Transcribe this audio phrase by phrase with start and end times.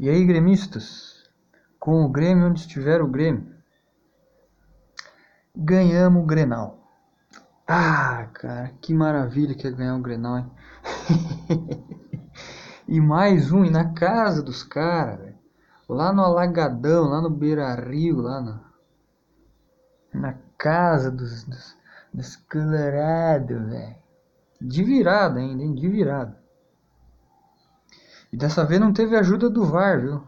[0.00, 1.28] E aí, gremistas?
[1.76, 3.52] Com o Grêmio onde estiver o Grêmio.
[5.56, 6.88] Ganhamos o Grenal.
[7.66, 10.50] Ah, cara, que maravilha que é ganhar o Grenal, hein?
[12.86, 15.34] e mais um, e na casa dos caras.
[15.88, 18.60] Lá no Alagadão, lá no Beira Rio, lá na,
[20.14, 21.76] na casa dos, dos,
[22.14, 23.96] dos Colorado, velho.
[24.60, 25.74] De virada ainda, hein?
[25.74, 26.40] De virada.
[28.32, 30.22] E dessa vez não teve ajuda do VAR, viu?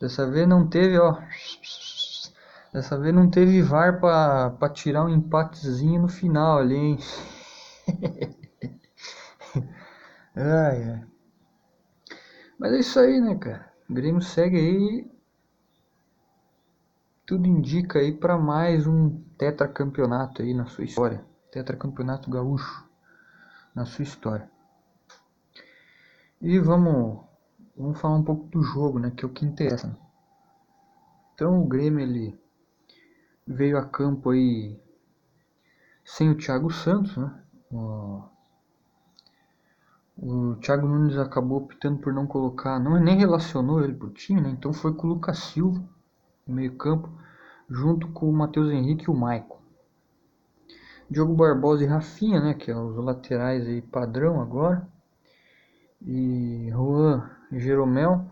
[0.00, 1.16] Dessa vez não teve, ó.
[2.72, 6.98] Dessa vez não teve VAR pra, tirar um empatezinho no final ali, hein?
[10.34, 11.04] ai, ai.
[12.58, 13.72] Mas é isso aí, né, cara?
[13.88, 15.12] O Grêmio segue aí.
[17.24, 21.24] Tudo indica aí para mais um tetracampeonato aí na sua história.
[21.52, 22.88] Tetracampeonato gaúcho
[23.74, 24.51] na sua história.
[26.42, 27.20] E vamos,
[27.76, 29.96] vamos falar um pouco do jogo, né, que é o que interessa.
[31.32, 32.36] Então o Grêmio ele
[33.46, 34.76] veio a campo aí
[36.04, 37.44] sem o Thiago Santos, né?
[37.70, 38.24] O,
[40.18, 44.50] o Thiago Nunes acabou optando por não colocar, não nem relacionou ele pro time, né?
[44.50, 45.80] Então foi com o Lucas Silva
[46.44, 47.08] no meio-campo,
[47.70, 49.60] junto com o Matheus Henrique e o Maicon.
[51.08, 54.90] Diogo Barbosa e Rafinha, né, que é os laterais aí padrão agora
[56.04, 58.26] e Juan Jeromel,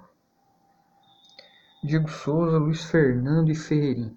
[1.82, 4.16] Diego Souza, Luiz Fernando e Ferreirinho.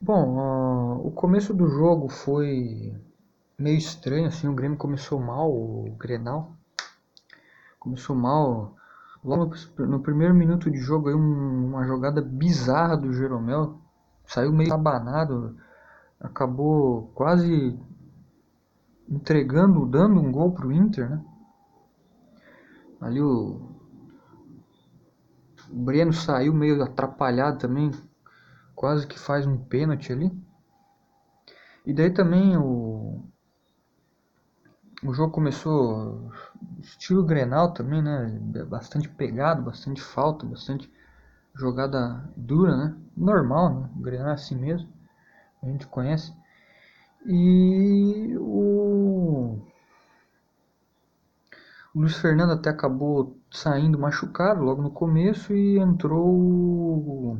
[0.00, 2.92] Bom, uh, o começo do jogo foi
[3.58, 6.56] meio estranho, assim, o Grêmio começou mal, o Grenal.
[7.78, 8.74] Começou mal.
[9.24, 13.78] Logo no primeiro minuto de jogo aí um, uma jogada bizarra do Jeromel.
[14.26, 15.56] Saiu meio abanado.
[16.20, 17.78] Acabou quase
[19.12, 21.24] entregando, dando um gol pro Inter, né?
[23.00, 23.60] Ali o,
[25.70, 27.90] o Breno saiu meio atrapalhado também,
[28.74, 30.32] quase que faz um pênalti ali.
[31.84, 33.22] E daí também o
[35.04, 36.30] o jogo começou
[36.80, 38.38] estilo Grenal também, né?
[38.68, 40.90] Bastante pegado, bastante falta, bastante
[41.54, 42.96] jogada dura, né?
[43.16, 43.90] Normal, né?
[43.96, 44.88] O Grenal é assim mesmo.
[45.60, 46.32] A gente conhece.
[47.24, 49.58] E o,
[51.94, 57.38] o Luiz Fernando até acabou saindo machucado logo no começo e entrou o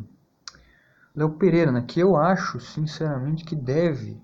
[1.15, 1.83] Léo Pereira, né?
[1.83, 4.21] Que eu acho, sinceramente, que deve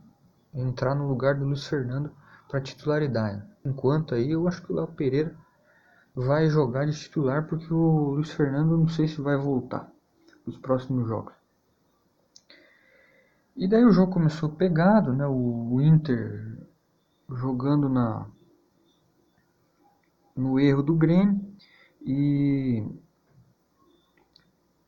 [0.55, 2.13] entrar no lugar do Luiz Fernando
[2.49, 3.43] para titularidade.
[3.65, 5.37] Enquanto aí, eu acho que o Léo Pereira
[6.15, 9.91] vai jogar de titular porque o Luiz Fernando não sei se vai voltar
[10.47, 11.38] nos próximos jogos.
[13.59, 15.27] E daí o jogo começou pegado, né?
[15.27, 16.57] O Inter
[17.29, 18.25] jogando na
[20.37, 21.45] no erro do Grêmio
[22.01, 22.87] e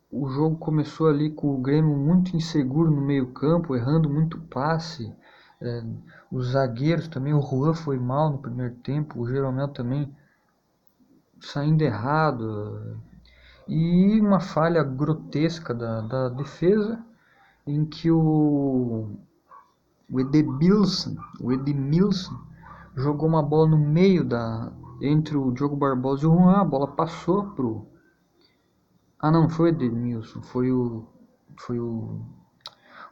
[0.08, 5.12] o jogo começou ali com o Grêmio muito inseguro no meio-campo, errando muito passe.
[5.60, 5.82] É,
[6.30, 10.14] os zagueiros também, o Juan foi mal no primeiro tempo, o Jeromel também
[11.40, 12.96] saindo errado.
[13.66, 17.04] E uma falha grotesca da, da defesa
[17.74, 19.08] em que o,
[20.10, 22.38] o Edemilson, o Edemilson
[22.96, 26.88] jogou uma bola no meio da entre o Diogo Barbosa e o Juan, a bola
[26.88, 27.86] passou pro
[29.18, 31.06] Ah, não, foi o foi o
[31.56, 32.20] foi o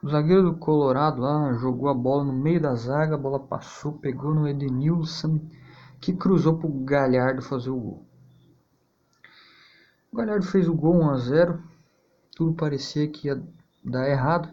[0.00, 3.92] o zagueiro do Colorado lá jogou a bola no meio da zaga, a bola passou,
[3.92, 5.41] pegou no Edenilson,
[6.00, 8.06] que cruzou pro Galhardo fazer o gol.
[10.12, 11.62] O Galhardo fez o gol 1 a 0.
[12.36, 13.42] Tudo parecia que ia
[13.91, 14.49] dá errado.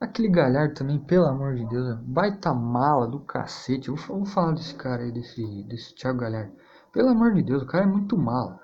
[0.00, 3.88] Aquele Galhardo também, pelo amor de Deus, baita mala do cacete.
[3.88, 6.52] Eu vou, falar desse cara aí, desse, desse Thiago Galhardo.
[6.92, 8.60] Pelo amor de Deus, o cara é muito mala.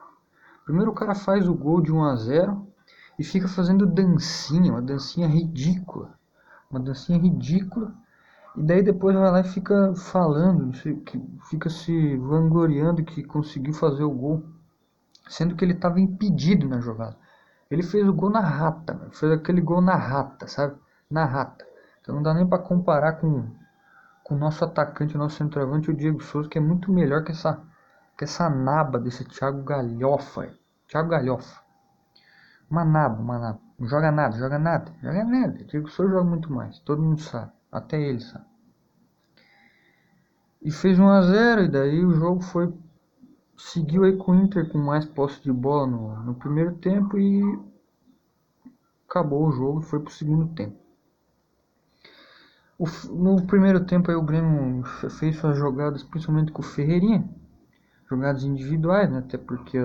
[0.65, 2.67] Primeiro o cara faz o gol de 1 a 0
[3.19, 6.15] e fica fazendo dancinha, uma dancinha ridícula.
[6.71, 7.95] Uma dancinha ridícula.
[8.57, 10.73] E daí depois vai lá e fica falando,
[11.05, 14.45] que fica se vangloriando que conseguiu fazer o gol,
[15.29, 17.17] sendo que ele estava impedido na jogada.
[17.71, 20.77] Ele fez o gol na rata, fez aquele gol na rata, sabe?
[21.09, 21.65] Na rata.
[22.01, 23.49] Então não dá nem para comparar com
[24.25, 27.33] com o nosso atacante, o nosso centroavante, o Diego Souza, que é muito melhor que
[27.33, 27.61] essa
[28.17, 30.55] que essa naba desse Thiago Galhofa.
[30.87, 31.61] Thiago Galhofa.
[32.71, 33.61] Uma naba, uma naba.
[33.79, 35.61] Não joga nada, joga nada, joga nada.
[35.61, 38.45] O Diego Souza joga muito mais, todo mundo sabe, até ele sabe.
[40.63, 42.73] E fez 1 a 0 e daí o jogo foi
[43.61, 47.43] seguiu aí com o Inter com mais posse de bola no, no primeiro tempo e
[49.09, 50.77] acabou o jogo e foi pro segundo tempo.
[52.79, 54.83] O, no primeiro tempo aí o Grêmio
[55.19, 57.29] fez suas jogadas, principalmente com o Ferreirinha.
[58.09, 59.19] jogadas individuais, né?
[59.19, 59.79] até porque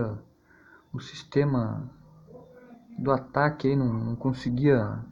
[0.93, 1.89] o sistema
[2.97, 5.03] do ataque aí não, não conseguia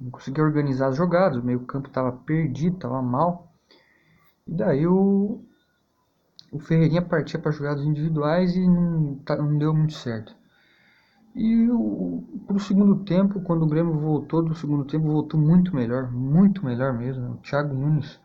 [0.00, 3.52] não conseguia organizar as jogadas, o meio campo estava perdido, estava mal.
[4.46, 5.44] E daí o,
[6.50, 10.34] o Ferreirinha partia para jogadas individuais e não, tá, não deu muito certo.
[11.34, 11.68] E
[12.46, 16.64] para o segundo tempo, quando o Grêmio voltou do segundo tempo, voltou muito melhor, muito
[16.64, 17.32] melhor mesmo.
[17.32, 18.18] O Thiago Nunes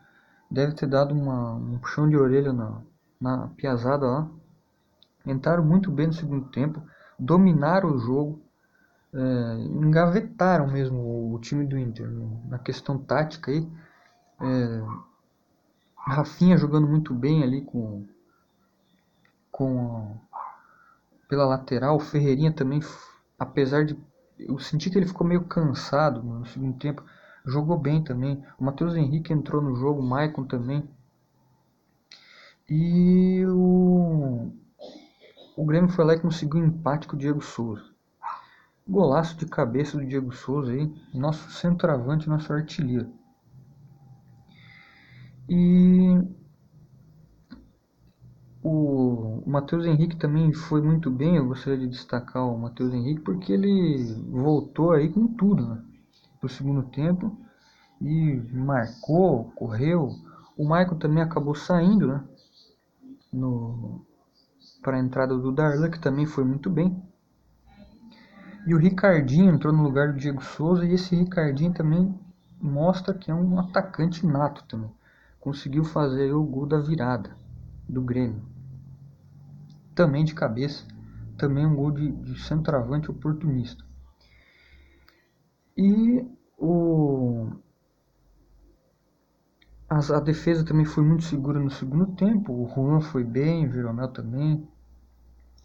[0.50, 2.80] deve ter dado uma, um puxão de orelha na,
[3.20, 4.28] na piazada lá.
[5.26, 6.82] Entraram muito bem no segundo tempo,
[7.18, 8.42] dominaram o jogo,
[9.12, 12.10] é, engavetaram mesmo o, o, time do Inter
[12.48, 13.68] na questão tática aí.
[14.40, 14.82] É,
[15.96, 18.04] Rafinha jogando muito bem ali com,
[19.54, 20.18] com
[21.28, 22.80] pela lateral, o Ferreirinha também,
[23.38, 23.96] apesar de
[24.36, 27.04] eu senti que ele ficou meio cansado no segundo tempo,
[27.46, 28.44] jogou bem também.
[28.58, 30.82] O Matheus Henrique entrou no jogo, o Maicon também.
[32.68, 34.50] E o,
[35.56, 37.84] o Grêmio foi lá e conseguiu um empate com o Diego Souza.
[38.86, 43.08] Golaço de cabeça do Diego Souza aí, nosso centroavante, nosso artilheiro.
[45.48, 46.20] E
[48.66, 53.52] o Matheus Henrique também foi muito bem, eu gostaria de destacar o Matheus Henrique porque
[53.52, 55.82] ele voltou aí com tudo né,
[56.40, 57.36] para o segundo tempo
[58.00, 60.08] e marcou, correu.
[60.56, 62.24] O Michael também acabou saindo né,
[64.80, 67.02] para a entrada do Darlan, que também foi muito bem.
[68.66, 72.18] E o Ricardinho entrou no lugar do Diego Souza e esse Ricardinho também
[72.58, 74.90] mostra que é um atacante nato também.
[75.38, 77.36] Conseguiu fazer o gol da virada
[77.86, 78.53] do Grêmio.
[79.94, 80.86] Também de cabeça,
[81.36, 83.84] também um gol de, de centroavante oportunista.
[85.76, 86.26] E
[86.58, 87.50] o
[89.88, 92.52] a, a, defesa também foi muito segura no segundo tempo.
[92.52, 94.66] O Juan foi bem, o Jeromel também.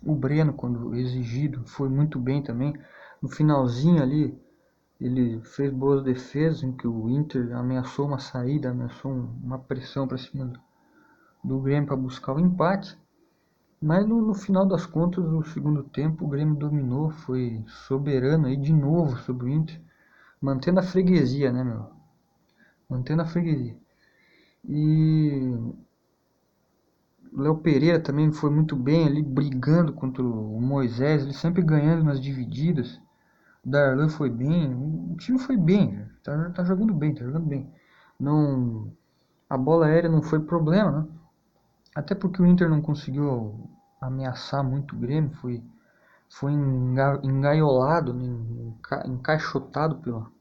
[0.04, 2.74] O Breno, quando exigido, foi muito bem também.
[3.22, 4.40] No finalzinho ali,
[5.00, 10.18] ele fez boas defesas, em que o Inter ameaçou uma saída, ameaçou uma pressão para
[10.18, 10.60] cima do,
[11.44, 12.98] do Grêmio para buscar o empate.
[13.82, 18.58] Mas no, no, final das contas, no segundo tempo, o Grêmio dominou, foi soberano aí
[18.58, 19.80] de novo sobre o Inter,
[20.42, 21.90] mantendo a freguesia, né, meu?
[22.90, 23.78] Mantendo a freguesia.
[24.68, 25.74] E
[27.32, 32.20] Léo Pereira também foi muito bem ali, brigando contra o Moisés, ele sempre ganhando nas
[32.20, 33.00] divididas.
[33.66, 37.72] O Darlan foi bem, o time foi bem, tá, tá jogando bem, tá jogando bem.
[38.20, 38.92] Não,
[39.50, 41.08] a bola aérea não foi problema, né?
[41.96, 43.69] Até porque o Inter não conseguiu
[44.00, 45.64] ameaçar muito o Grêmio, foi,
[46.30, 48.26] foi enga, engaiolado, né?
[48.26, 50.32] enca, encaixotado pela,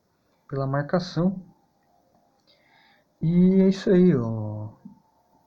[0.49, 1.43] pela marcação.
[3.21, 4.69] E é isso aí, ó.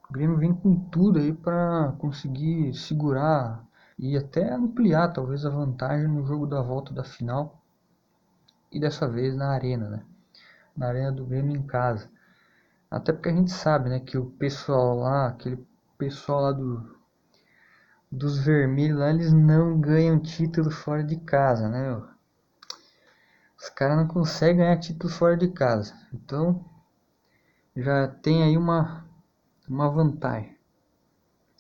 [0.10, 3.66] O Grêmio vem com tudo aí para conseguir segurar
[3.98, 7.62] e até ampliar talvez a vantagem no jogo da volta da final.
[8.72, 10.06] E dessa vez na arena, né?
[10.76, 12.10] Na arena do Grêmio em casa.
[12.90, 15.66] Até porque a gente sabe, né, que o pessoal lá, aquele
[15.98, 17.01] pessoal lá do
[18.12, 22.08] dos vermelhos lá, eles não ganham título fora de casa, né, meu?
[23.58, 25.94] Os caras não conseguem ganhar título fora de casa.
[26.14, 26.66] Então,
[27.76, 29.06] já tem aí uma
[29.72, 30.56] uma vantagem.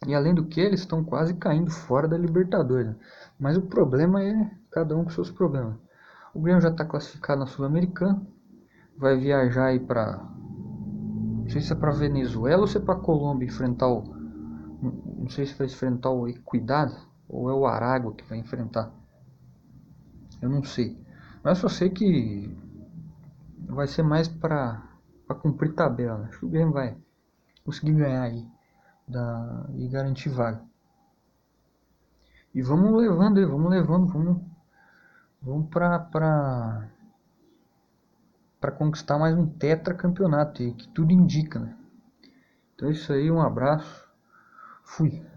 [0.05, 2.87] E além do que, eles estão quase caindo fora da Libertadores.
[2.87, 2.95] Né?
[3.39, 5.75] Mas o problema é cada um com seus problemas.
[6.33, 8.21] O Grêmio já está classificado na Sul-Americana.
[8.97, 10.17] Vai viajar aí para.
[10.17, 14.20] Não sei se é para Venezuela ou se é para Colômbia enfrentar o.
[14.81, 16.91] Não sei se vai enfrentar o Equidad
[17.29, 18.91] ou é o Aragua que vai enfrentar.
[20.41, 20.99] Eu não sei.
[21.43, 22.57] Mas só sei que
[23.59, 24.81] vai ser mais para
[25.41, 26.25] cumprir tabela.
[26.25, 26.97] Acho que o Grêmio vai
[27.63, 28.45] conseguir ganhar aí
[29.07, 30.61] da, e garantir vaga.
[32.53, 34.41] E vamos levando aí, vamos levando, vamos,
[35.41, 36.89] vamos para
[38.59, 41.75] para conquistar mais um tetracampeonato que tudo indica, né?
[42.75, 44.00] Então é isso aí, um abraço.
[44.93, 45.30] Fui.